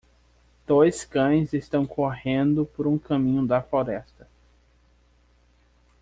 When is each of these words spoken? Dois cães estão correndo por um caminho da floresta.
Dois 0.65 1.05
cães 1.05 1.53
estão 1.53 1.85
correndo 1.85 2.65
por 2.65 2.87
um 2.87 2.97
caminho 2.97 3.45
da 3.45 3.61
floresta. 3.61 4.27